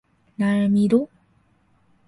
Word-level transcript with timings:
날 0.35 0.67
믿어? 0.67 1.05